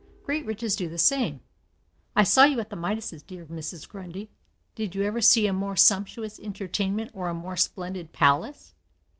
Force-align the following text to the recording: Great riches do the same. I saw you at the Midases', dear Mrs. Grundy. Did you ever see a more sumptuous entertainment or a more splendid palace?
Great 0.23 0.43
riches 0.47 0.75
do 0.75 0.89
the 0.89 0.97
same. 0.97 1.41
I 2.15 2.23
saw 2.23 2.43
you 2.45 2.59
at 2.59 2.71
the 2.71 2.75
Midases', 2.75 3.21
dear 3.23 3.45
Mrs. 3.45 3.87
Grundy. 3.87 4.31
Did 4.73 4.95
you 4.95 5.03
ever 5.03 5.21
see 5.21 5.45
a 5.45 5.53
more 5.53 5.75
sumptuous 5.75 6.39
entertainment 6.39 7.11
or 7.13 7.29
a 7.29 7.35
more 7.35 7.55
splendid 7.55 8.11
palace? 8.11 8.73